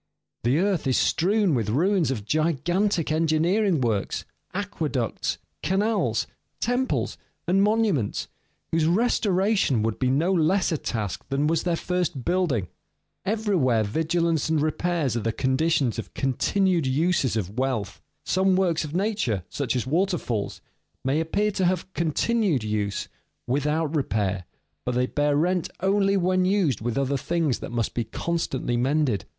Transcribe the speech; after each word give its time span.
The 0.41 0.57
earth 0.57 0.87
is 0.87 0.97
strewn 0.97 1.53
with 1.53 1.69
ruins 1.69 2.09
of 2.09 2.25
gigantic 2.25 3.11
engineering 3.11 3.79
works, 3.81 4.25
aqueducts, 4.51 5.37
canals, 5.61 6.25
temples, 6.59 7.19
and 7.47 7.61
monuments, 7.61 8.27
whose 8.71 8.87
restoration 8.87 9.83
would 9.83 9.99
be 9.99 10.09
no 10.09 10.33
less 10.33 10.71
a 10.71 10.79
task 10.79 11.23
than 11.29 11.45
was 11.45 11.61
their 11.61 11.75
first 11.75 12.25
building. 12.25 12.67
Everywhere 13.25 13.83
vigilance 13.83 14.49
and 14.49 14.59
repairs 14.59 15.15
are 15.15 15.19
the 15.21 15.31
conditions 15.31 15.99
of 15.99 16.15
continued 16.15 16.87
uses 16.87 17.37
of 17.37 17.59
wealth. 17.59 18.01
Some 18.25 18.55
works 18.55 18.83
of 18.83 18.95
nature, 18.95 19.43
such 19.49 19.75
as 19.75 19.85
waterfalls, 19.85 20.61
may 21.05 21.19
appear 21.19 21.51
to 21.51 21.65
have 21.65 21.83
a 21.83 21.93
continued 21.93 22.63
use 22.63 23.07
without 23.45 23.95
repair, 23.95 24.45
but 24.83 24.93
they 24.95 25.05
bear 25.05 25.35
rent 25.37 25.69
only 25.79 26.17
when 26.17 26.43
used 26.43 26.81
with 26.81 26.97
other 26.97 27.17
things 27.17 27.59
that 27.59 27.71
must 27.71 27.93
be 27.93 28.03
constantly 28.05 28.75
mended. 28.75 29.25